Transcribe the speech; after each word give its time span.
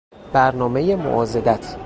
برنامهی 0.33 0.95
معاضدت 0.95 1.77